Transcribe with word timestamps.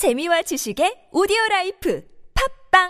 재미와 0.00 0.40
지식의 0.48 1.12
오디오 1.12 1.36
라이프 1.50 2.00
팝빵 2.32 2.88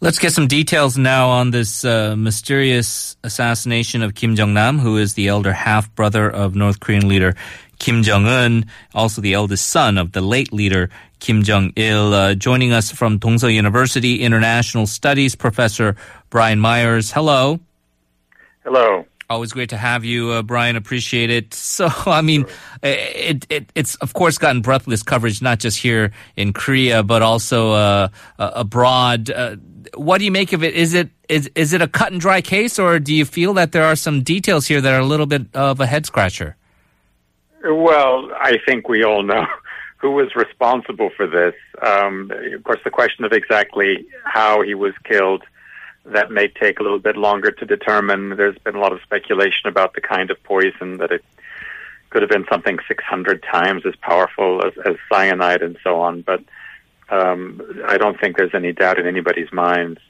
Let's 0.00 0.20
get 0.20 0.30
some 0.30 0.46
details 0.46 0.96
now 0.96 1.26
on 1.26 1.50
this 1.50 1.84
uh, 1.84 2.14
mysterious 2.14 3.16
assassination 3.24 4.00
of 4.00 4.14
Kim 4.14 4.36
Jong 4.36 4.54
Nam, 4.54 4.78
who 4.78 4.96
is 4.96 5.14
the 5.14 5.26
elder 5.26 5.50
half 5.52 5.92
brother 5.96 6.30
of 6.30 6.54
North 6.54 6.78
Korean 6.78 7.08
leader 7.08 7.34
Kim 7.80 8.04
Jong 8.04 8.26
Un, 8.26 8.66
also 8.94 9.20
the 9.20 9.34
eldest 9.34 9.74
son 9.74 9.98
of 9.98 10.12
the 10.12 10.20
late 10.20 10.52
leader 10.52 10.88
Kim 11.18 11.42
Jong 11.42 11.72
Il. 11.74 12.14
Uh, 12.14 12.34
joining 12.36 12.70
us 12.70 12.92
from 12.92 13.18
Dongseo 13.18 13.52
University, 13.52 14.22
international 14.22 14.86
studies 14.86 15.34
professor 15.34 15.96
Brian 16.30 16.60
Myers. 16.60 17.10
Hello. 17.10 17.58
Hello. 18.62 19.04
Always 19.32 19.52
great 19.52 19.70
to 19.70 19.78
have 19.78 20.04
you, 20.04 20.28
uh, 20.28 20.42
Brian. 20.42 20.76
Appreciate 20.76 21.30
it. 21.30 21.54
So, 21.72 21.88
I 22.04 22.20
mean, 22.20 22.44
it, 22.82 23.46
it, 23.48 23.72
it's 23.74 23.94
of 23.96 24.12
course 24.12 24.36
gotten 24.36 24.60
breathless 24.60 25.02
coverage, 25.02 25.40
not 25.40 25.58
just 25.58 25.78
here 25.78 26.12
in 26.36 26.52
Korea, 26.52 27.02
but 27.02 27.22
also 27.22 27.72
uh, 27.72 28.08
uh, 28.38 28.50
abroad. 28.54 29.30
Uh, 29.30 29.56
what 29.94 30.18
do 30.18 30.26
you 30.26 30.30
make 30.30 30.52
of 30.52 30.62
it? 30.62 30.74
Is 30.74 30.92
it 30.92 31.08
is 31.30 31.50
is 31.54 31.72
it 31.72 31.80
a 31.80 31.88
cut 31.88 32.12
and 32.12 32.20
dry 32.20 32.42
case, 32.42 32.78
or 32.78 32.98
do 32.98 33.14
you 33.14 33.24
feel 33.24 33.54
that 33.54 33.72
there 33.72 33.84
are 33.84 33.96
some 33.96 34.22
details 34.22 34.66
here 34.66 34.82
that 34.82 34.92
are 34.92 35.00
a 35.00 35.06
little 35.06 35.24
bit 35.24 35.46
of 35.54 35.80
a 35.80 35.86
head 35.86 36.04
scratcher? 36.04 36.56
Well, 37.64 38.30
I 38.38 38.58
think 38.66 38.86
we 38.90 39.02
all 39.02 39.22
know 39.22 39.46
who 39.96 40.10
was 40.10 40.28
responsible 40.36 41.08
for 41.16 41.26
this. 41.26 41.54
Um, 41.80 42.30
of 42.54 42.64
course, 42.64 42.80
the 42.84 42.90
question 42.90 43.24
of 43.24 43.32
exactly 43.32 44.04
how 44.24 44.60
he 44.60 44.74
was 44.74 44.92
killed 45.04 45.42
that 46.04 46.30
may 46.30 46.48
take 46.48 46.80
a 46.80 46.82
little 46.82 46.98
bit 46.98 47.16
longer 47.16 47.50
to 47.50 47.64
determine. 47.64 48.30
There's 48.36 48.58
been 48.58 48.74
a 48.74 48.80
lot 48.80 48.92
of 48.92 49.00
speculation 49.02 49.68
about 49.68 49.94
the 49.94 50.00
kind 50.00 50.30
of 50.30 50.42
poison 50.42 50.98
that 50.98 51.10
it 51.12 51.24
could 52.10 52.22
have 52.22 52.30
been 52.30 52.46
something 52.50 52.78
600 52.88 53.42
times 53.42 53.86
as 53.86 53.94
powerful 53.96 54.62
as, 54.66 54.72
as 54.84 54.96
cyanide 55.10 55.62
and 55.62 55.78
so 55.82 56.00
on. 56.00 56.22
But 56.22 56.42
um, 57.08 57.62
I 57.86 57.98
don't 57.98 58.18
think 58.20 58.36
there's 58.36 58.54
any 58.54 58.72
doubt 58.72 58.98
in 58.98 59.06
anybody's 59.06 59.52
minds 59.52 60.00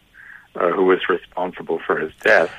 uh, 0.56 0.70
who 0.70 0.84
was 0.86 1.08
responsible 1.08 1.78
for 1.86 1.98
his 1.98 2.12
death. 2.22 2.50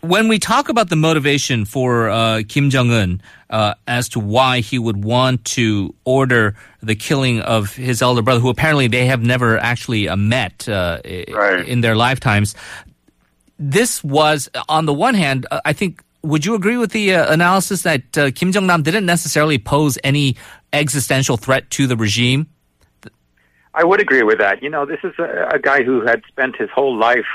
When 0.00 0.26
we 0.26 0.40
talk 0.40 0.68
about 0.68 0.88
the 0.88 0.96
motivation 0.96 1.64
for 1.64 2.08
uh, 2.10 2.42
Kim 2.48 2.70
Jong 2.70 2.90
Un 2.90 3.22
uh, 3.50 3.74
as 3.86 4.08
to 4.10 4.18
why 4.20 4.58
he 4.58 4.76
would 4.76 5.04
want 5.04 5.44
to 5.44 5.94
order 6.04 6.56
the 6.82 6.96
killing 6.96 7.38
of 7.40 7.76
his 7.76 8.02
elder 8.02 8.20
brother, 8.20 8.40
who 8.40 8.48
apparently 8.48 8.88
they 8.88 9.06
have 9.06 9.22
never 9.22 9.58
actually 9.58 10.08
uh, 10.08 10.16
met 10.16 10.68
uh, 10.68 10.98
Right. 11.04 11.64
in 11.68 11.82
their 11.82 11.94
lifetimes, 11.94 12.56
this 13.62 14.02
was, 14.02 14.50
on 14.68 14.86
the 14.86 14.92
one 14.92 15.14
hand, 15.14 15.46
uh, 15.50 15.60
I 15.64 15.72
think. 15.72 16.02
Would 16.24 16.46
you 16.46 16.54
agree 16.54 16.76
with 16.76 16.92
the 16.92 17.16
uh, 17.16 17.32
analysis 17.32 17.82
that 17.82 18.16
uh, 18.16 18.30
Kim 18.30 18.52
Jong 18.52 18.68
Nam 18.68 18.84
didn't 18.84 19.06
necessarily 19.06 19.58
pose 19.58 19.98
any 20.04 20.36
existential 20.72 21.36
threat 21.36 21.68
to 21.70 21.88
the 21.88 21.96
regime? 21.96 22.46
I 23.74 23.82
would 23.82 24.00
agree 24.00 24.22
with 24.22 24.38
that. 24.38 24.62
You 24.62 24.70
know, 24.70 24.86
this 24.86 25.00
is 25.02 25.14
a, 25.18 25.48
a 25.54 25.58
guy 25.58 25.82
who 25.82 26.02
had 26.02 26.22
spent 26.28 26.54
his 26.54 26.70
whole 26.70 26.96
life 26.96 27.26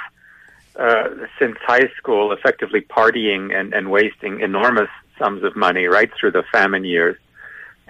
uh, 0.80 1.10
since 1.38 1.58
high 1.66 1.90
school 1.98 2.32
effectively 2.32 2.80
partying 2.80 3.54
and, 3.54 3.74
and 3.74 3.92
wasting 3.92 4.40
enormous 4.40 4.90
sums 5.20 5.44
of 5.44 5.58
money 5.58 5.88
right 5.88 6.12
through 6.18 6.32
the 6.32 6.44
famine 6.52 6.86
years 6.86 7.18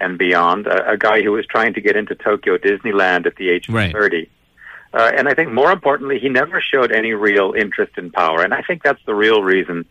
and 0.00 0.18
beyond. 0.18 0.66
A, 0.66 0.92
a 0.92 0.96
guy 0.96 1.22
who 1.22 1.30
was 1.32 1.46
trying 1.46 1.74
to 1.74 1.80
get 1.80 1.94
into 1.96 2.16
Tokyo 2.16 2.56
Disneyland 2.56 3.26
at 3.26 3.36
the 3.36 3.50
age 3.50 3.68
of 3.68 3.74
Right. 3.74 3.92
30. 3.92 4.28
Uh, 4.92 5.10
and 5.16 5.28
I 5.28 5.34
think 5.34 5.52
more 5.52 5.70
importantly, 5.70 6.18
he 6.18 6.28
never 6.28 6.62
showed 6.62 6.92
any 6.92 7.12
real 7.12 7.52
interest 7.56 7.98
in 7.98 8.10
power. 8.10 8.42
And 8.42 8.54
I 8.54 8.62
think 8.62 8.82
that's 8.82 9.04
the 9.04 9.14
real 9.14 9.42
reason 9.42 9.84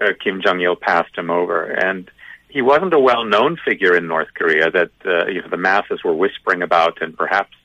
uh, 0.00 0.12
Kim 0.22 0.42
Jong 0.42 0.60
Il 0.60 0.76
passed 0.76 1.16
him 1.16 1.30
over. 1.30 1.64
And 1.64 2.10
he 2.48 2.62
wasn't 2.62 2.94
a 2.94 3.00
well-known 3.00 3.56
figure 3.64 3.96
in 3.96 4.06
North 4.06 4.28
Korea 4.34 4.70
that 4.70 4.90
uh, 5.04 5.26
you 5.26 5.42
know 5.42 5.48
the 5.48 5.56
masses 5.56 6.04
were 6.04 6.14
whispering 6.14 6.62
about 6.62 7.02
and 7.02 7.16
perhaps 7.16 7.56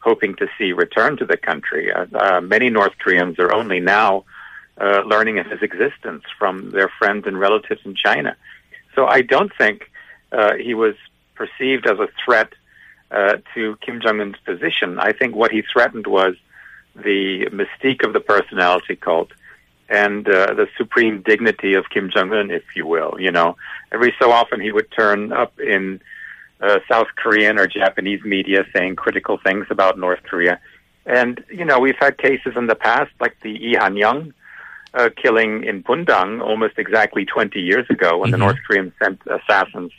hoping 0.00 0.34
to 0.34 0.48
see 0.58 0.72
return 0.72 1.16
to 1.18 1.24
the 1.24 1.36
country. 1.36 1.92
Uh, 1.92 2.06
uh, 2.12 2.40
many 2.40 2.68
North 2.68 2.98
Koreans 2.98 3.38
are 3.38 3.54
only 3.54 3.78
now 3.78 4.24
uh, 4.80 5.02
learning 5.06 5.38
of 5.38 5.46
his 5.46 5.62
existence 5.62 6.24
from 6.38 6.72
their 6.72 6.90
friends 6.98 7.24
and 7.26 7.38
relatives 7.38 7.82
in 7.84 7.94
China. 7.94 8.36
So 8.96 9.06
I 9.06 9.22
don't 9.22 9.52
think 9.56 9.90
uh, 10.32 10.54
he 10.54 10.74
was 10.74 10.96
perceived 11.36 11.86
as 11.86 12.00
a 12.00 12.08
threat 12.24 12.52
uh, 13.12 13.36
to 13.54 13.76
Kim 13.84 14.00
Jong 14.00 14.20
Un's 14.20 14.36
position. 14.44 14.98
I 14.98 15.12
think 15.12 15.34
what 15.34 15.50
he 15.50 15.62
threatened 15.62 16.06
was 16.06 16.34
the 16.94 17.46
mystique 17.52 18.04
of 18.06 18.12
the 18.12 18.20
personality 18.20 18.96
cult 18.96 19.30
and 19.88 20.26
uh, 20.28 20.54
the 20.54 20.68
supreme 20.76 21.22
dignity 21.22 21.74
of 21.74 21.90
Kim 21.90 22.10
Jong 22.10 22.32
Un, 22.32 22.50
if 22.50 22.64
you 22.74 22.86
will. 22.86 23.16
You 23.18 23.30
know, 23.30 23.56
every 23.92 24.14
so 24.20 24.30
often 24.32 24.60
he 24.60 24.72
would 24.72 24.90
turn 24.90 25.32
up 25.32 25.58
in 25.60 26.00
uh, 26.60 26.78
South 26.88 27.08
Korean 27.16 27.58
or 27.58 27.66
Japanese 27.66 28.22
media 28.24 28.64
saying 28.74 28.96
critical 28.96 29.38
things 29.38 29.66
about 29.70 29.98
North 29.98 30.22
Korea. 30.22 30.60
And, 31.04 31.44
you 31.50 31.64
know, 31.64 31.78
we've 31.80 31.98
had 31.98 32.16
cases 32.16 32.54
in 32.56 32.66
the 32.68 32.76
past 32.76 33.10
like 33.20 33.36
the 33.42 33.58
Lee 33.58 33.74
Han 33.74 33.96
Young 33.96 34.32
uh, 34.94 35.08
killing 35.20 35.64
in 35.64 35.82
Pundang 35.82 36.40
almost 36.40 36.78
exactly 36.78 37.24
20 37.24 37.60
years 37.60 37.86
ago 37.90 38.18
when 38.18 38.30
the 38.30 38.36
Mhm. 38.36 38.40
North 38.40 38.58
Koreans 38.66 38.92
sent 39.02 39.20
assassins 39.26 39.90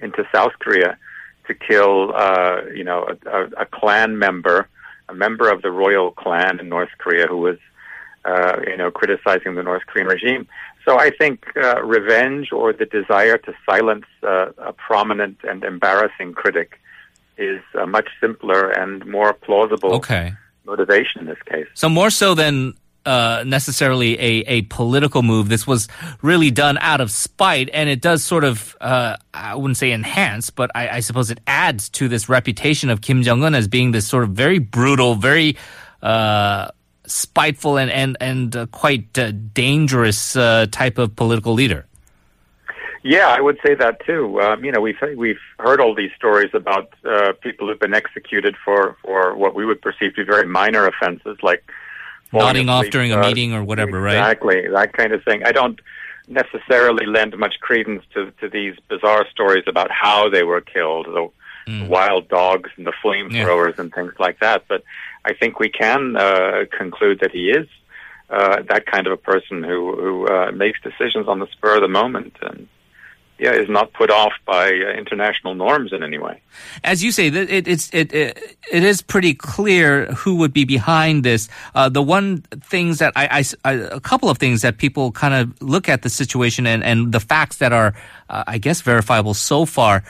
into 0.00 0.26
South 0.34 0.52
Korea 0.58 0.98
to 1.50 1.54
kill, 1.70 2.12
uh, 2.14 2.62
you 2.78 2.84
know, 2.84 3.00
a, 3.10 3.30
a, 3.38 3.40
a 3.64 3.66
clan 3.66 4.18
member, 4.18 4.68
a 5.08 5.14
member 5.14 5.50
of 5.50 5.62
the 5.62 5.72
royal 5.84 6.12
clan 6.12 6.60
in 6.60 6.68
North 6.68 6.90
Korea 6.98 7.26
who 7.26 7.38
was, 7.38 7.58
uh, 8.24 8.56
you 8.70 8.76
know, 8.76 8.90
criticizing 8.90 9.56
the 9.56 9.64
North 9.70 9.84
Korean 9.86 10.06
regime. 10.06 10.46
So 10.84 10.98
I 10.98 11.10
think 11.10 11.44
uh, 11.56 11.82
revenge 11.82 12.52
or 12.52 12.72
the 12.72 12.86
desire 12.86 13.36
to 13.46 13.52
silence 13.68 14.06
uh, 14.22 14.52
a 14.70 14.72
prominent 14.72 15.38
and 15.50 15.64
embarrassing 15.64 16.34
critic 16.34 16.80
is 17.36 17.60
a 17.74 17.86
much 17.86 18.08
simpler 18.20 18.70
and 18.70 19.04
more 19.06 19.32
plausible 19.32 19.94
Okay. 19.94 20.32
motivation 20.64 21.22
in 21.22 21.26
this 21.26 21.42
case. 21.52 21.66
So 21.74 21.88
more 21.88 22.10
so 22.10 22.34
than 22.34 22.74
uh, 23.06 23.44
necessarily 23.46 24.14
a, 24.18 24.44
a 24.46 24.62
political 24.62 25.22
move, 25.22 25.48
this 25.48 25.66
was 25.66 25.88
really 26.22 26.50
done 26.50 26.76
out 26.78 27.00
of 27.00 27.10
spite, 27.10 27.70
and 27.72 27.88
it 27.88 28.00
does 28.00 28.22
sort 28.22 28.44
of 28.44 28.76
uh, 28.80 29.16
I 29.32 29.54
wouldn't 29.54 29.78
say 29.78 29.92
enhance, 29.92 30.50
but 30.50 30.70
I, 30.74 30.88
I 30.88 31.00
suppose 31.00 31.30
it 31.30 31.40
adds 31.46 31.88
to 31.90 32.08
this 32.08 32.28
reputation 32.28 32.90
of 32.90 33.00
Kim 33.00 33.22
Jong 33.22 33.42
Un 33.42 33.54
as 33.54 33.68
being 33.68 33.92
this 33.92 34.06
sort 34.06 34.24
of 34.24 34.30
very 34.30 34.58
brutal, 34.58 35.14
very 35.14 35.56
uh, 36.02 36.68
spiteful, 37.06 37.78
and 37.78 37.90
and 37.90 38.16
and 38.20 38.54
uh, 38.54 38.66
quite 38.66 39.18
uh, 39.18 39.32
dangerous 39.54 40.34
type 40.34 40.98
of 40.98 41.16
political 41.16 41.54
leader. 41.54 41.86
Yeah, 43.02 43.28
I 43.28 43.40
would 43.40 43.58
say 43.64 43.74
that 43.76 44.04
too. 44.04 44.38
Um, 44.42 44.62
you 44.62 44.72
know, 44.72 44.80
we've 44.82 44.98
we've 45.16 45.40
heard 45.58 45.80
all 45.80 45.94
these 45.94 46.10
stories 46.16 46.50
about 46.52 46.92
people 47.40 47.68
who've 47.68 47.80
been 47.80 47.94
executed 47.94 48.56
for 48.62 48.98
for 49.02 49.34
what 49.34 49.54
we 49.54 49.64
would 49.64 49.80
perceive 49.80 50.14
to 50.16 50.24
be 50.24 50.30
very 50.30 50.46
minor 50.46 50.86
offenses, 50.86 51.38
like 51.42 51.64
Nodding 52.32 52.68
off 52.68 52.86
during 52.90 53.12
a 53.12 53.18
uh, 53.18 53.26
meeting 53.26 53.52
or 53.52 53.64
whatever, 53.64 54.00
right? 54.00 54.16
Exactly, 54.16 54.68
that 54.68 54.92
kind 54.92 55.12
of 55.12 55.22
thing. 55.24 55.42
I 55.44 55.52
don't 55.52 55.80
necessarily 56.28 57.06
lend 57.06 57.36
much 57.36 57.58
credence 57.60 58.04
to 58.14 58.30
to 58.40 58.48
these 58.48 58.74
bizarre 58.88 59.26
stories 59.30 59.64
about 59.66 59.90
how 59.90 60.28
they 60.28 60.44
were 60.44 60.60
killed, 60.60 61.06
the 61.06 61.30
Mm. 61.68 61.88
wild 61.88 62.28
dogs 62.28 62.70
and 62.76 62.86
the 62.86 62.92
flamethrowers 63.04 63.78
and 63.78 63.92
things 63.92 64.14
like 64.18 64.40
that. 64.40 64.64
But 64.66 64.82
I 65.24 65.34
think 65.34 65.60
we 65.60 65.68
can 65.68 66.16
uh, 66.16 66.64
conclude 66.76 67.20
that 67.20 67.32
he 67.32 67.50
is. 67.50 67.68
Uh, 68.30 68.62
that 68.68 68.86
kind 68.86 69.06
of 69.06 69.12
a 69.12 69.16
person 69.16 69.62
who 69.62 69.94
who 69.96 70.26
uh, 70.28 70.52
makes 70.52 70.80
decisions 70.80 71.26
on 71.28 71.38
the 71.40 71.46
spur 71.48 71.76
of 71.76 71.82
the 71.82 71.88
moment 71.88 72.36
and 72.42 72.68
yeah 73.40 73.52
is 73.62 73.68
not 73.68 73.92
put 73.92 74.10
off 74.10 74.32
by 74.46 74.66
uh, 74.68 74.98
international 75.02 75.54
norms 75.54 75.92
in 75.92 76.02
any 76.02 76.18
way. 76.18 76.40
as 76.84 77.02
you 77.04 77.10
say, 77.12 77.26
it, 77.28 77.66
it's 77.66 77.88
it, 77.92 78.12
it 78.12 78.38
it 78.70 78.84
is 78.84 79.02
pretty 79.02 79.34
clear 79.34 80.06
who 80.20 80.32
would 80.40 80.52
be 80.52 80.64
behind 80.64 81.24
this. 81.24 81.48
Uh, 81.74 81.88
the 81.88 82.02
one 82.02 82.42
things 82.72 82.98
that 82.98 83.12
I, 83.16 83.24
I 83.40 83.44
I- 83.70 83.88
a 83.96 84.00
couple 84.00 84.28
of 84.28 84.38
things 84.38 84.60
that 84.62 84.76
people 84.78 85.10
kind 85.12 85.34
of 85.34 85.44
look 85.62 85.88
at 85.88 86.02
the 86.02 86.10
situation 86.10 86.66
and 86.66 86.84
and 86.84 87.12
the 87.12 87.20
facts 87.20 87.56
that 87.58 87.72
are, 87.72 87.94
uh, 88.28 88.44
I 88.54 88.58
guess, 88.58 88.80
verifiable 88.82 89.34
so 89.34 89.64
far. 89.66 90.04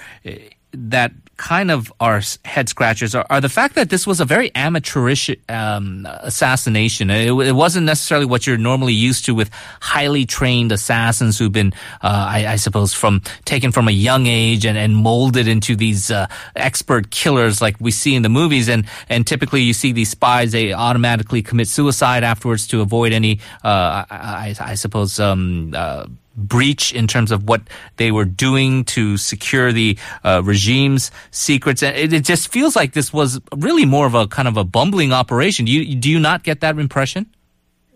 That 0.72 1.12
kind 1.40 1.70
of 1.70 1.90
are 2.00 2.20
head 2.44 2.68
scratchers 2.68 3.14
are, 3.14 3.24
are 3.30 3.40
the 3.40 3.48
fact 3.48 3.74
that 3.74 3.88
this 3.88 4.06
was 4.06 4.20
a 4.20 4.26
very 4.26 4.54
amateurish 4.54 5.30
um, 5.48 6.06
assassination. 6.20 7.08
It, 7.08 7.30
it 7.30 7.52
wasn't 7.52 7.86
necessarily 7.86 8.26
what 8.26 8.46
you're 8.46 8.58
normally 8.58 8.92
used 8.92 9.24
to 9.24 9.34
with 9.34 9.50
highly 9.80 10.26
trained 10.26 10.70
assassins 10.70 11.38
who've 11.38 11.50
been, 11.50 11.72
uh, 12.02 12.28
I, 12.28 12.46
I 12.46 12.56
suppose, 12.56 12.92
from 12.92 13.22
taken 13.46 13.72
from 13.72 13.88
a 13.88 13.90
young 13.90 14.26
age 14.26 14.66
and, 14.66 14.76
and 14.76 14.94
molded 14.94 15.48
into 15.48 15.76
these 15.76 16.10
uh, 16.10 16.26
expert 16.56 17.10
killers 17.10 17.62
like 17.62 17.76
we 17.80 17.90
see 17.90 18.14
in 18.14 18.20
the 18.22 18.28
movies. 18.28 18.68
And 18.68 18.84
and 19.08 19.26
typically 19.26 19.62
you 19.62 19.72
see 19.72 19.92
these 19.92 20.10
spies 20.10 20.52
they 20.52 20.74
automatically 20.74 21.40
commit 21.40 21.68
suicide 21.68 22.22
afterwards 22.22 22.66
to 22.68 22.82
avoid 22.82 23.14
any, 23.14 23.40
uh, 23.64 24.04
I, 24.10 24.54
I, 24.60 24.72
I 24.72 24.74
suppose. 24.74 25.18
Um, 25.18 25.72
uh, 25.74 26.04
breach 26.36 26.92
in 26.92 27.06
terms 27.06 27.32
of 27.32 27.48
what 27.48 27.62
they 27.96 28.10
were 28.10 28.24
doing 28.24 28.84
to 28.84 29.16
secure 29.16 29.72
the 29.72 29.98
uh, 30.24 30.42
regime's 30.44 31.10
secrets. 31.30 31.82
And 31.82 31.96
it, 31.96 32.12
it 32.12 32.24
just 32.24 32.52
feels 32.52 32.76
like 32.76 32.92
this 32.92 33.12
was 33.12 33.40
really 33.56 33.84
more 33.84 34.06
of 34.06 34.14
a 34.14 34.26
kind 34.26 34.48
of 34.48 34.56
a 34.56 34.64
bumbling 34.64 35.12
operation. 35.12 35.64
Do 35.64 35.72
you, 35.72 35.94
do 35.94 36.10
you 36.10 36.20
not 36.20 36.42
get 36.42 36.60
that 36.60 36.78
impression? 36.78 37.26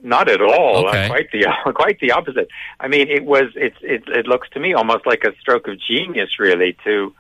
Not 0.02 0.28
at 0.28 0.42
all. 0.42 0.88
Okay. 0.88 1.06
Uh, 1.06 1.08
quite 1.08 1.31
the 1.32 1.46
quite 1.75 1.98
the 1.98 2.12
opposite. 2.12 2.48
I 2.78 2.88
mean, 2.88 3.08
it 3.08 3.25
was 3.25 3.44
it's 3.56 3.78
it 3.81 4.06
it 4.06 4.26
looks 4.26 4.50
to 4.50 4.60
me 4.60 4.75
almost 4.75 5.06
like 5.06 5.25
a 5.25 5.34
stroke 5.40 5.66
of 5.66 5.81
genius, 5.81 6.38
really, 6.38 6.76
to 6.84 7.14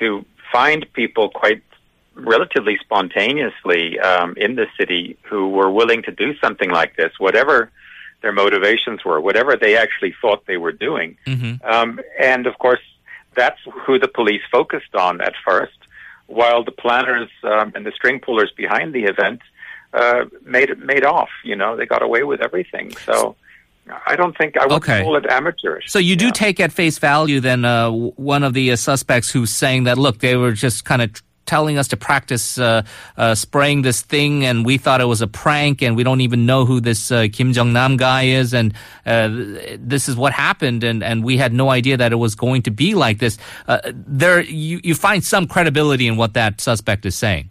to 0.00 0.26
find 0.52 0.92
people 0.92 1.28
quite 1.28 1.62
relatively 2.14 2.78
spontaneously 2.82 4.00
um, 4.00 4.34
in 4.38 4.56
the 4.56 4.66
city 4.76 5.16
who 5.22 5.50
were 5.50 5.70
willing 5.70 6.02
to 6.02 6.10
do 6.10 6.36
something 6.38 6.70
like 6.70 6.96
this, 6.96 7.12
whatever 7.18 7.70
their 8.26 8.32
motivations 8.44 8.98
were, 9.04 9.20
whatever 9.28 9.52
they 9.56 9.74
actually 9.84 10.12
thought 10.20 10.40
they 10.46 10.60
were 10.66 10.72
doing. 10.88 11.16
Mm-hmm. 11.32 11.64
Um, 11.74 12.00
and 12.20 12.42
of 12.50 12.58
course, 12.58 12.84
that's 13.40 13.60
who 13.84 13.94
the 14.04 14.08
police 14.08 14.44
focused 14.50 14.94
on 15.08 15.20
at 15.20 15.34
first, 15.48 15.78
while 16.38 16.64
the 16.64 16.72
planners 16.84 17.30
um, 17.44 17.68
and 17.76 17.82
the 17.86 17.92
string 17.98 18.18
pullers 18.26 18.50
behind 18.56 18.88
the 18.98 19.04
event 19.04 19.40
uh, 20.00 20.22
made 20.44 20.70
it 20.74 20.80
made 20.92 21.04
off. 21.04 21.28
You 21.44 21.54
know, 21.60 21.70
they 21.76 21.86
got 21.86 22.02
away 22.02 22.22
with 22.24 22.40
everything. 22.48 22.88
So. 23.08 23.16
I 24.12 24.16
don't 24.16 24.36
think 24.36 24.56
I 24.56 24.66
would 24.66 24.82
Okay. 24.82 25.00
call 25.04 25.14
it 25.20 25.26
amateurish. 25.38 25.84
So 25.94 26.00
you 26.00 26.16
do 26.16 26.24
Yeah. 26.26 26.44
take 26.44 26.58
at 26.58 26.72
face 26.72 26.98
value 26.98 27.38
then 27.38 27.64
uh, 27.64 27.88
one 28.34 28.42
of 28.42 28.52
the 28.52 28.72
uh, 28.72 28.76
suspects 28.90 29.30
who's 29.30 29.52
saying 29.62 29.84
that 29.84 29.96
look 29.96 30.18
they 30.18 30.34
were 30.34 30.50
just 30.66 30.84
kind 30.84 31.02
of 31.02 31.10
telling 31.46 31.78
us 31.78 31.88
to 31.88 31.96
practice 31.96 32.58
uh, 32.58 32.82
uh, 33.16 33.34
spraying 33.34 33.82
this 33.82 34.02
thing 34.02 34.44
and 34.44 34.66
we 34.66 34.78
thought 34.78 35.00
it 35.00 35.06
was 35.06 35.22
a 35.22 35.26
prank 35.26 35.82
and 35.82 35.96
we 35.96 36.04
don't 36.04 36.20
even 36.20 36.46
know 36.46 36.64
who 36.64 36.80
this 36.80 37.10
uh, 37.10 37.26
Kim 37.32 37.52
Jong 37.52 37.72
Nam 37.72 37.96
guy 37.96 38.24
is 38.24 38.52
and 38.52 38.74
uh, 39.06 39.28
this 39.78 40.08
is 40.08 40.16
what 40.16 40.32
happened 40.32 40.84
and, 40.84 41.02
and 41.02 41.24
we 41.24 41.36
had 41.36 41.52
no 41.52 41.70
idea 41.70 41.96
that 41.96 42.12
it 42.12 42.16
was 42.16 42.34
going 42.34 42.62
to 42.62 42.70
be 42.70 42.94
like 42.94 43.18
this. 43.18 43.38
Uh, 43.66 43.78
there 43.94 44.40
you, 44.40 44.80
you 44.82 44.94
find 44.94 45.24
some 45.24 45.46
credibility 45.46 46.06
in 46.06 46.16
what 46.16 46.34
that 46.34 46.60
suspect 46.60 47.06
is 47.06 47.14
saying. 47.14 47.50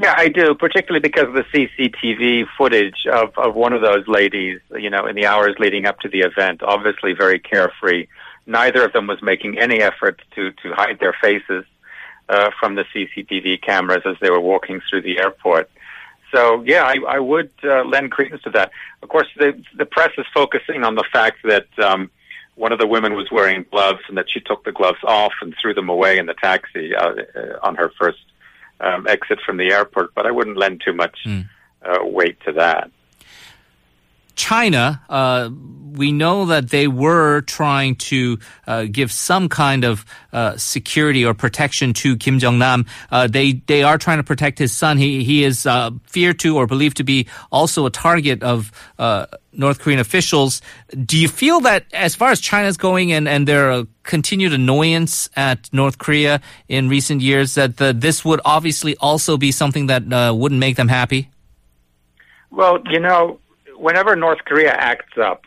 Yeah, 0.00 0.14
I 0.16 0.28
do, 0.28 0.54
particularly 0.54 1.00
because 1.00 1.26
of 1.28 1.34
the 1.34 1.44
CCTV 1.52 2.46
footage 2.56 3.06
of, 3.12 3.36
of 3.36 3.56
one 3.56 3.72
of 3.72 3.80
those 3.80 4.06
ladies, 4.06 4.60
you 4.76 4.90
know, 4.90 5.06
in 5.06 5.16
the 5.16 5.26
hours 5.26 5.56
leading 5.58 5.86
up 5.86 5.98
to 6.00 6.08
the 6.08 6.20
event, 6.20 6.62
obviously 6.62 7.14
very 7.14 7.40
carefree. 7.40 8.06
Neither 8.46 8.84
of 8.84 8.92
them 8.92 9.08
was 9.08 9.20
making 9.22 9.58
any 9.58 9.80
effort 9.80 10.22
to, 10.36 10.52
to 10.52 10.72
hide 10.72 10.98
their 11.00 11.14
faces 11.20 11.64
uh, 12.28 12.50
from 12.58 12.74
the 12.74 12.84
CCTV 12.94 13.62
cameras 13.62 14.02
as 14.04 14.16
they 14.20 14.30
were 14.30 14.40
walking 14.40 14.80
through 14.88 15.02
the 15.02 15.18
airport. 15.18 15.70
So, 16.34 16.62
yeah, 16.66 16.84
I, 16.84 16.96
I 17.08 17.18
would 17.18 17.50
uh, 17.64 17.84
lend 17.84 18.10
credence 18.10 18.42
to 18.42 18.50
that. 18.50 18.70
Of 19.02 19.08
course, 19.08 19.28
the, 19.36 19.60
the 19.74 19.86
press 19.86 20.10
is 20.18 20.26
focusing 20.34 20.84
on 20.84 20.94
the 20.94 21.04
fact 21.10 21.38
that 21.44 21.66
um, 21.78 22.10
one 22.54 22.72
of 22.72 22.78
the 22.78 22.86
women 22.86 23.14
was 23.14 23.30
wearing 23.30 23.64
gloves 23.70 24.00
and 24.08 24.18
that 24.18 24.26
she 24.28 24.40
took 24.40 24.64
the 24.64 24.72
gloves 24.72 24.98
off 25.04 25.32
and 25.40 25.54
threw 25.60 25.72
them 25.72 25.88
away 25.88 26.18
in 26.18 26.26
the 26.26 26.34
taxi 26.34 26.94
uh, 26.94 27.14
uh, 27.34 27.58
on 27.62 27.76
her 27.76 27.90
first 27.98 28.18
um, 28.80 29.06
exit 29.08 29.38
from 29.44 29.56
the 29.56 29.72
airport, 29.72 30.14
but 30.14 30.26
I 30.26 30.30
wouldn't 30.30 30.58
lend 30.58 30.82
too 30.84 30.92
much 30.92 31.18
uh, 31.82 32.04
weight 32.04 32.38
to 32.46 32.52
that. 32.52 32.90
China, 34.38 35.02
uh, 35.08 35.50
we 35.98 36.12
know 36.12 36.46
that 36.46 36.70
they 36.70 36.86
were 36.86 37.40
trying 37.42 37.96
to 37.96 38.38
uh, 38.68 38.84
give 38.84 39.10
some 39.10 39.48
kind 39.48 39.84
of 39.84 40.06
uh, 40.32 40.56
security 40.56 41.24
or 41.24 41.34
protection 41.34 41.92
to 41.92 42.16
Kim 42.16 42.38
Jong 42.38 42.56
Nam. 42.56 42.86
Uh, 43.10 43.26
they 43.26 43.54
they 43.66 43.82
are 43.82 43.98
trying 43.98 44.18
to 44.18 44.22
protect 44.22 44.58
his 44.58 44.72
son. 44.72 44.96
He 44.96 45.24
he 45.24 45.42
is 45.42 45.66
uh, 45.66 45.90
feared 46.04 46.38
to 46.38 46.56
or 46.56 46.68
believed 46.68 46.98
to 46.98 47.04
be 47.04 47.26
also 47.50 47.84
a 47.84 47.90
target 47.90 48.44
of 48.44 48.70
uh, 48.96 49.26
North 49.52 49.80
Korean 49.80 49.98
officials. 49.98 50.62
Do 51.04 51.18
you 51.18 51.26
feel 51.26 51.58
that 51.60 51.86
as 51.92 52.14
far 52.14 52.30
as 52.30 52.40
China's 52.40 52.76
going 52.76 53.12
and 53.12 53.26
and 53.26 53.48
their 53.48 53.84
continued 54.04 54.52
annoyance 54.52 55.28
at 55.34 55.68
North 55.72 55.98
Korea 55.98 56.40
in 56.68 56.88
recent 56.88 57.22
years, 57.22 57.54
that 57.54 57.76
the, 57.76 57.92
this 57.92 58.24
would 58.24 58.40
obviously 58.44 58.96
also 59.00 59.36
be 59.36 59.50
something 59.50 59.88
that 59.88 60.04
wouldn't 60.32 60.60
make 60.60 60.76
them 60.76 60.88
happy? 60.88 61.28
Well, 62.50 62.78
you 62.86 63.00
know, 63.00 63.40
whenever 63.78 64.16
North 64.16 64.44
Korea 64.44 64.72
acts 64.72 65.16
up, 65.16 65.44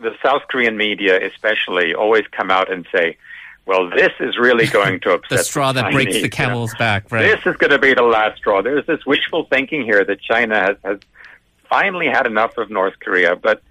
the 0.00 0.14
South 0.24 0.42
Korean 0.48 0.76
media, 0.76 1.24
especially, 1.26 1.94
always 1.94 2.24
come 2.32 2.50
out 2.50 2.72
and 2.72 2.86
say, 2.94 3.16
"Well, 3.66 3.90
this 3.90 4.12
is 4.20 4.38
really 4.38 4.66
going 4.78 5.00
to 5.00 5.12
upset 5.12 5.38
The 5.38 5.44
straw 5.44 5.72
that 5.72 5.92
breaks 5.92 6.12
Chinese," 6.12 6.14
the 6.14 6.18
you 6.20 6.24
know. 6.24 6.48
camel's 6.48 6.74
back, 6.76 7.10
right? 7.10 7.22
This 7.22 7.46
is 7.46 7.56
going 7.56 7.70
to 7.70 7.78
be 7.78 7.94
the 7.94 8.02
last 8.02 8.38
straw. 8.38 8.62
There's 8.62 8.86
this 8.86 9.04
wishful 9.06 9.44
thinking 9.44 9.84
here 9.84 10.04
that 10.04 10.20
China 10.20 10.58
has, 10.58 10.76
has 10.84 10.98
finally 11.68 12.06
had 12.06 12.26
enough 12.26 12.58
of 12.58 12.70
North 12.70 12.98
Korea. 13.00 13.36
But 13.36 13.62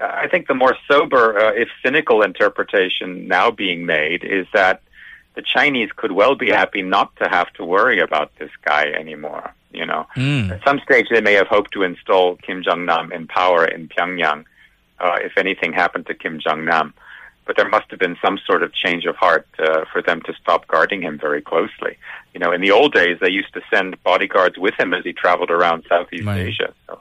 uh, 0.00 0.04
I 0.04 0.28
think 0.28 0.46
the 0.46 0.54
more 0.54 0.76
sober, 0.88 1.38
uh, 1.38 1.52
if 1.52 1.68
cynical 1.82 2.22
interpretation 2.22 3.28
now 3.28 3.50
being 3.50 3.86
made 3.86 4.24
is 4.24 4.46
that 4.52 4.82
the 5.34 5.42
Chinese 5.42 5.90
could 5.94 6.12
well 6.12 6.34
be 6.34 6.50
happy 6.50 6.82
not 6.82 7.14
to 7.16 7.28
have 7.28 7.52
to 7.54 7.64
worry 7.64 8.00
about 8.00 8.32
this 8.38 8.50
guy 8.64 8.86
anymore. 8.86 9.54
You 9.76 9.86
know, 9.86 10.06
Mm. 10.16 10.50
at 10.52 10.64
some 10.64 10.80
stage 10.84 11.06
they 11.10 11.20
may 11.20 11.34
have 11.34 11.48
hoped 11.48 11.72
to 11.72 11.82
install 11.82 12.36
Kim 12.36 12.62
Jong 12.62 12.84
Nam 12.86 13.12
in 13.12 13.26
power 13.26 13.64
in 13.64 13.88
Pyongyang, 13.88 14.44
uh, 15.00 15.16
if 15.22 15.36
anything 15.36 15.72
happened 15.72 16.06
to 16.06 16.14
Kim 16.14 16.40
Jong 16.40 16.64
Nam. 16.64 16.94
But 17.46 17.56
there 17.56 17.68
must 17.68 17.88
have 17.90 18.00
been 18.00 18.16
some 18.20 18.38
sort 18.44 18.62
of 18.64 18.72
change 18.74 19.04
of 19.04 19.14
heart 19.14 19.46
uh, 19.60 19.84
for 19.92 20.02
them 20.02 20.20
to 20.22 20.32
stop 20.42 20.66
guarding 20.66 21.00
him 21.02 21.16
very 21.18 21.40
closely. 21.40 21.96
You 22.34 22.40
know, 22.40 22.50
in 22.50 22.60
the 22.60 22.72
old 22.72 22.92
days, 22.92 23.18
they 23.20 23.30
used 23.30 23.52
to 23.54 23.60
send 23.72 24.02
bodyguards 24.02 24.58
with 24.58 24.74
him 24.80 24.92
as 24.92 25.04
he 25.04 25.12
traveled 25.12 25.50
around 25.52 25.84
Southeast 25.88 26.24
Right. 26.26 26.40
Asia. 26.48 26.72
So. 26.88 27.00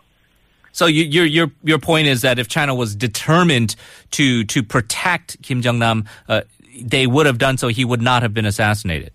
So 0.72 0.86
you, 0.88 1.04
your 1.06 1.26
your 1.26 1.52
your 1.64 1.80
point 1.80 2.08
is 2.08 2.22
that 2.22 2.38
if 2.38 2.48
China 2.50 2.76
was 2.76 2.96
determined 2.96 3.76
to 4.12 4.44
to 4.44 4.62
protect 4.62 5.42
Kim 5.42 5.62
Jong 5.62 5.80
Nam, 5.80 6.06
uh, 6.30 6.42
they 6.80 7.08
would 7.08 7.26
have 7.26 7.38
done 7.38 7.58
so. 7.58 7.70
He 7.70 7.86
would 7.86 8.02
not 8.02 8.22
have 8.22 8.34
been 8.34 8.46
assassinated. 8.46 9.12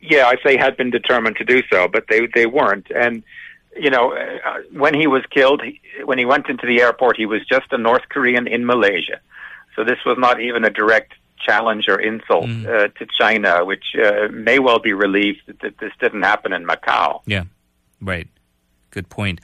Yeah, 0.00 0.30
if 0.32 0.40
they 0.44 0.56
had 0.56 0.76
been 0.76 0.90
determined 0.90 1.36
to 1.36 1.44
do 1.44 1.62
so, 1.70 1.88
but 1.88 2.04
they 2.08 2.28
they 2.34 2.46
weren't. 2.46 2.86
And 2.94 3.22
you 3.76 3.90
know, 3.90 4.12
uh, 4.12 4.58
when 4.72 4.94
he 4.94 5.06
was 5.06 5.22
killed, 5.30 5.62
he, 5.62 5.80
when 6.04 6.18
he 6.18 6.24
went 6.24 6.48
into 6.48 6.66
the 6.66 6.80
airport, 6.80 7.16
he 7.16 7.26
was 7.26 7.44
just 7.46 7.72
a 7.72 7.78
North 7.78 8.08
Korean 8.08 8.46
in 8.46 8.66
Malaysia. 8.66 9.20
So 9.76 9.84
this 9.84 9.98
was 10.04 10.16
not 10.18 10.40
even 10.40 10.64
a 10.64 10.70
direct 10.70 11.14
challenge 11.38 11.88
or 11.88 12.00
insult 12.00 12.50
uh, 12.50 12.88
to 12.88 13.06
China, 13.18 13.64
which 13.64 13.84
uh, 14.02 14.28
may 14.32 14.58
well 14.58 14.80
be 14.80 14.92
relieved 14.92 15.42
that, 15.46 15.60
that 15.60 15.78
this 15.78 15.92
didn't 16.00 16.22
happen 16.22 16.52
in 16.52 16.66
Macau. 16.66 17.20
Yeah, 17.26 17.44
right. 18.00 18.28
Good 18.90 19.08
point. 19.08 19.40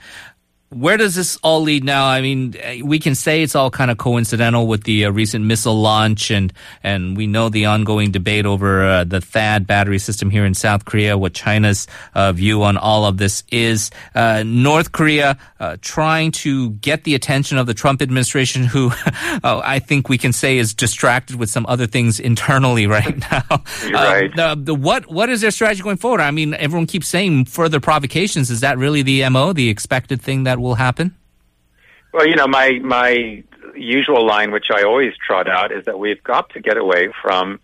Where 0.75 0.97
does 0.97 1.15
this 1.15 1.37
all 1.41 1.61
lead 1.61 1.85
now? 1.85 2.05
I 2.05 2.19
mean, 2.19 2.53
we 2.83 2.99
can 2.99 3.15
say 3.15 3.41
it's 3.43 3.55
all 3.55 3.71
kind 3.71 3.89
of 3.89 3.97
coincidental 3.97 4.67
with 4.67 4.83
the 4.83 5.05
uh, 5.05 5.09
recent 5.09 5.45
missile 5.45 5.79
launch, 5.79 6.31
and 6.31 6.51
and 6.83 7.15
we 7.15 7.27
know 7.27 7.47
the 7.47 7.67
ongoing 7.67 8.11
debate 8.11 8.45
over 8.45 8.83
uh, 8.83 9.03
the 9.05 9.19
THAAD 9.21 9.67
battery 9.67 9.99
system 9.99 10.29
here 10.29 10.43
in 10.43 10.53
South 10.53 10.83
Korea. 10.83 11.17
What 11.17 11.33
China's 11.33 11.87
uh, 12.13 12.33
view 12.33 12.61
on 12.63 12.75
all 12.75 13.05
of 13.05 13.15
this 13.15 13.43
is 13.53 13.89
uh, 14.15 14.43
North 14.45 14.91
Korea 14.91 15.37
uh, 15.61 15.77
trying 15.79 16.31
to 16.43 16.71
get 16.71 17.05
the 17.05 17.15
attention 17.15 17.57
of 17.57 17.67
the 17.67 17.73
Trump 17.73 18.01
administration, 18.01 18.65
who 18.65 18.91
uh, 18.91 19.39
I 19.63 19.79
think 19.79 20.09
we 20.09 20.17
can 20.17 20.33
say 20.33 20.57
is 20.57 20.73
distracted 20.73 21.37
with 21.37 21.49
some 21.49 21.65
other 21.69 21.87
things 21.87 22.19
internally 22.19 22.85
right 22.97 23.17
now. 23.31 23.45
Uh, 23.49 23.59
right. 23.93 24.35
the, 24.35 24.59
the 24.61 24.75
what 24.75 25.09
what 25.09 25.29
is 25.29 25.39
their 25.39 25.51
strategy 25.51 25.83
going 25.83 25.95
forward? 25.95 26.19
I 26.19 26.31
mean, 26.31 26.53
everyone 26.53 26.85
keeps 26.85 27.07
saying 27.07 27.45
further 27.45 27.79
provocations. 27.79 28.51
Is 28.51 28.59
that 28.59 28.77
really 28.77 29.03
the 29.03 29.29
mo, 29.29 29.53
the 29.53 29.69
expected 29.69 30.21
thing 30.21 30.43
that 30.43 30.64
will 30.65 30.75
happen? 30.87 31.15
Well, 32.13 32.27
you 32.27 32.35
know, 32.35 32.47
my 32.47 32.67
my 32.97 33.43
usual 33.75 34.25
line, 34.25 34.49
which 34.51 34.69
I 34.77 34.83
always 34.83 35.13
trot 35.27 35.47
out, 35.49 35.69
is 35.77 35.85
that 35.85 35.97
we've 35.99 36.23
got 36.23 36.49
to 36.51 36.59
get 36.59 36.77
away 36.77 37.03
from 37.21 37.59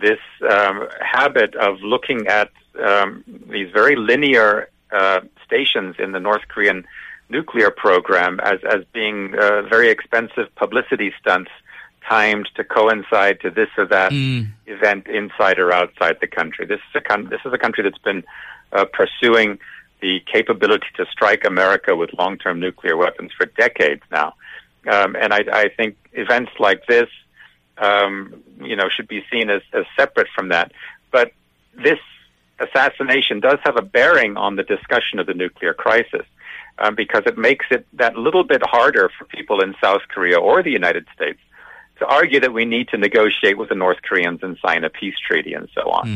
this 0.00 0.18
um, 0.56 0.88
habit 1.00 1.54
of 1.54 1.80
looking 1.80 2.26
at 2.26 2.50
um, 2.88 3.24
these 3.54 3.70
very 3.72 3.96
linear 3.96 4.68
uh, 4.92 5.20
stations 5.46 5.96
in 5.98 6.12
the 6.12 6.20
North 6.20 6.44
Korean 6.48 6.84
nuclear 7.30 7.70
program 7.70 8.40
as 8.40 8.58
as 8.74 8.80
being 8.92 9.34
uh, 9.34 9.62
very 9.76 9.88
expensive 9.96 10.48
publicity 10.62 11.10
stunts 11.20 11.50
timed 12.08 12.46
to 12.54 12.62
coincide 12.62 13.40
to 13.40 13.48
this 13.50 13.70
or 13.78 13.86
that 13.86 14.12
Mm. 14.12 14.48
event 14.66 15.06
inside 15.08 15.58
or 15.58 15.72
outside 15.72 16.16
the 16.20 16.26
country. 16.26 16.66
This 16.66 16.82
is 16.88 16.94
a 16.96 17.00
con- 17.00 17.28
this 17.30 17.40
is 17.46 17.52
a 17.58 17.58
country 17.64 17.82
that's 17.86 18.04
been 18.10 18.22
uh, 18.76 18.84
pursuing 19.00 19.58
the 20.04 20.20
capability 20.30 20.86
to 20.98 21.06
strike 21.10 21.46
America 21.46 21.96
with 21.96 22.10
long-term 22.18 22.60
nuclear 22.60 22.94
weapons 22.94 23.30
for 23.38 23.46
decades 23.46 24.02
now, 24.10 24.34
um, 24.86 25.16
and 25.16 25.32
I, 25.32 25.44
I 25.50 25.68
think 25.74 25.96
events 26.12 26.52
like 26.58 26.86
this, 26.86 27.08
um, 27.78 28.42
you 28.60 28.76
know, 28.76 28.90
should 28.94 29.08
be 29.08 29.24
seen 29.32 29.48
as, 29.48 29.62
as 29.72 29.84
separate 29.98 30.28
from 30.34 30.50
that. 30.50 30.72
But 31.10 31.32
this 31.74 31.98
assassination 32.60 33.40
does 33.40 33.58
have 33.64 33.78
a 33.78 33.82
bearing 33.82 34.36
on 34.36 34.56
the 34.56 34.62
discussion 34.62 35.18
of 35.20 35.26
the 35.26 35.34
nuclear 35.34 35.72
crisis. 35.72 36.26
Um, 36.76 36.96
because 36.96 37.22
it 37.24 37.38
makes 37.38 37.66
it 37.70 37.86
that 37.92 38.16
little 38.16 38.42
bit 38.42 38.60
harder 38.64 39.08
for 39.16 39.24
people 39.26 39.62
in 39.62 39.76
South 39.80 40.00
Korea 40.08 40.40
or 40.40 40.60
the 40.60 40.72
United 40.72 41.06
States 41.14 41.38
to 42.00 42.04
argue 42.04 42.40
that 42.40 42.52
we 42.52 42.64
need 42.64 42.88
to 42.88 42.98
negotiate 42.98 43.56
with 43.56 43.68
the 43.68 43.76
North 43.76 43.98
Koreans 44.02 44.40
and 44.42 44.58
sign 44.58 44.82
a 44.82 44.90
peace 44.90 45.14
treaty 45.24 45.54
and 45.54 45.68
so 45.72 45.82
on. 45.82 46.08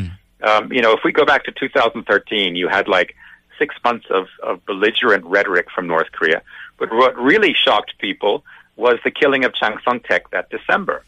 Um, 0.43 0.73
you 0.73 0.83
know, 0.83 0.93
if 0.95 1.01
we 1.05 1.13
go 1.13 1.25
back 1.25 1.45
to 1.45 1.53
2013, 1.53 2.57
you 2.57 2.67
had 2.67 2.89
like 2.89 3.15
six 3.59 3.75
months 3.85 4.07
of, 4.11 4.27
of 4.43 4.65
belligerent 4.67 5.25
rhetoric 5.25 5.71
from 5.71 5.87
North 5.87 6.11
Korea. 6.13 6.43
But 6.79 6.93
what 6.93 7.17
really 7.17 7.55
shocked 7.55 7.99
people 7.99 8.45
was 8.77 8.99
the 9.05 9.11
killing 9.11 9.45
of 9.45 9.55
Chang 9.55 9.79
Sung-tek 9.85 10.31
that 10.31 10.51
December. 10.51 11.05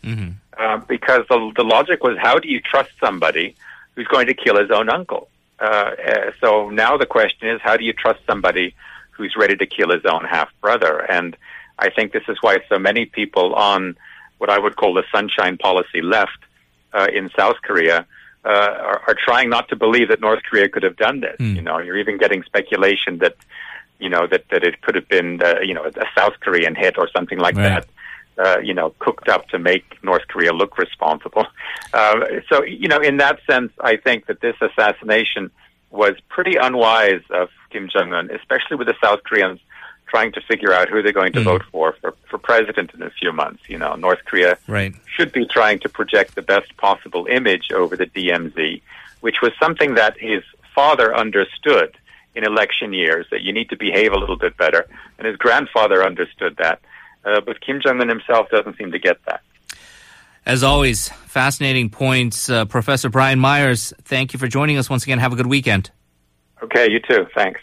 Uh, 0.58 0.78
because 0.88 1.22
the, 1.28 1.52
the 1.56 1.62
logic 1.62 2.02
was, 2.02 2.18
how 2.18 2.38
do 2.38 2.48
you 2.48 2.60
trust 2.60 2.90
somebody 3.00 3.54
who's 3.94 4.06
going 4.08 4.26
to 4.26 4.34
kill 4.34 4.58
his 4.60 4.70
own 4.70 4.88
uncle? 4.90 5.28
Uh, 5.58 5.64
uh, 5.64 6.30
so 6.40 6.70
now 6.70 6.96
the 6.96 7.06
question 7.06 7.48
is, 7.48 7.60
how 7.62 7.76
do 7.76 7.84
you 7.84 7.92
trust 7.92 8.20
somebody 8.26 8.74
who's 9.12 9.36
ready 9.36 9.56
to 9.56 9.66
kill 9.66 9.90
his 9.90 10.04
own 10.04 10.24
half 10.24 10.50
brother? 10.60 10.98
And 11.10 11.36
I 11.78 11.90
think 11.90 12.12
this 12.12 12.24
is 12.28 12.36
why 12.40 12.58
so 12.68 12.78
many 12.78 13.06
people 13.06 13.54
on 13.54 13.96
what 14.38 14.50
I 14.50 14.58
would 14.58 14.76
call 14.76 14.94
the 14.94 15.04
sunshine 15.12 15.56
policy 15.56 16.02
left 16.02 16.38
uh, 16.92 17.06
in 17.12 17.30
South 17.36 17.56
Korea 17.62 18.06
uh, 18.44 18.48
are, 18.48 19.02
are 19.08 19.16
trying 19.22 19.50
not 19.50 19.68
to 19.68 19.76
believe 19.76 20.08
that 20.08 20.20
North 20.20 20.42
Korea 20.48 20.68
could 20.68 20.82
have 20.82 20.96
done 20.96 21.20
this. 21.20 21.36
Mm. 21.38 21.56
You 21.56 21.62
know, 21.62 21.78
you're 21.78 21.98
even 21.98 22.18
getting 22.18 22.42
speculation 22.44 23.18
that, 23.18 23.36
you 23.98 24.08
know, 24.08 24.26
that, 24.26 24.44
that 24.50 24.64
it 24.64 24.80
could 24.82 24.94
have 24.94 25.08
been, 25.08 25.42
uh, 25.42 25.60
you 25.62 25.74
know, 25.74 25.84
a 25.84 26.06
South 26.16 26.34
Korean 26.40 26.74
hit 26.74 26.96
or 26.98 27.08
something 27.14 27.38
like 27.38 27.56
Right. 27.56 27.84
that. 27.84 27.86
Uh, 28.38 28.58
you 28.60 28.72
know, 28.72 28.94
cooked 29.00 29.28
up 29.28 29.46
to 29.48 29.58
make 29.58 30.02
North 30.02 30.26
Korea 30.28 30.52
look 30.52 30.78
responsible. 30.78 31.46
Uh, 31.92 32.40
so, 32.48 32.62
you 32.62 32.86
know, 32.86 32.98
in 33.00 33.16
that 33.16 33.40
sense, 33.50 33.72
I 33.80 33.96
think 33.96 34.26
that 34.26 34.40
this 34.40 34.54
assassination 34.60 35.50
was 35.90 36.12
pretty 36.28 36.54
unwise 36.56 37.22
of 37.30 37.48
Kim 37.70 37.88
Jong 37.92 38.12
Un, 38.12 38.30
especially 38.30 38.76
with 38.76 38.86
the 38.86 38.94
South 39.02 39.24
Koreans 39.24 39.58
trying 40.10 40.32
to 40.32 40.40
figure 40.42 40.72
out 40.72 40.88
who 40.88 41.02
they're 41.02 41.12
going 41.22 41.32
to 41.32 41.40
Mm. 41.40 41.44
vote 41.44 41.62
for, 41.72 41.92
for 42.00 42.14
for 42.28 42.38
president 42.38 42.90
in 42.94 43.02
a 43.02 43.10
few 43.10 43.32
months. 43.32 43.62
You 43.68 43.78
know, 43.78 43.94
North 43.94 44.22
Korea 44.24 44.58
Right. 44.66 44.92
should 45.16 45.32
be 45.32 45.44
trying 45.46 45.78
to 45.80 45.88
project 45.88 46.34
the 46.34 46.42
best 46.42 46.76
possible 46.76 47.26
image 47.38 47.66
over 47.72 47.94
the 47.96 48.06
DMZ, 48.06 48.82
which 49.20 49.36
was 49.42 49.52
something 49.64 49.94
that 49.94 50.14
his 50.18 50.42
father 50.74 51.08
understood 51.24 51.90
in 52.36 52.44
election 52.44 52.92
years 52.92 53.26
that 53.32 53.40
you 53.42 53.52
need 53.52 53.68
to 53.70 53.76
behave 53.76 54.12
a 54.12 54.18
little 54.18 54.36
bit 54.46 54.56
better, 54.56 54.86
and 55.18 55.26
his 55.26 55.36
grandfather 55.36 56.04
understood 56.04 56.56
that. 56.58 56.78
Uh, 57.24 57.40
but 57.40 57.60
Kim 57.60 57.80
Jong 57.82 58.00
Un 58.00 58.08
himself 58.08 58.48
doesn't 58.50 58.76
seem 58.78 58.92
to 58.92 58.98
get 58.98 59.18
that. 59.26 59.40
As 60.46 60.62
always, 60.62 61.08
fascinating 61.26 61.90
points. 61.90 62.48
Uh, 62.48 62.64
Professor 62.66 63.08
Brian 63.10 63.38
Myers, 63.40 63.92
thank 64.04 64.32
you 64.32 64.38
for 64.38 64.46
joining 64.46 64.76
us 64.78 64.88
once 64.88 65.02
again. 65.02 65.18
Have 65.18 65.32
a 65.32 65.36
good 65.36 65.46
weekend. 65.56 65.90
Okay, 66.62 66.86
you 66.90 67.00
too. 67.00 67.26
Thanks. 67.34 67.58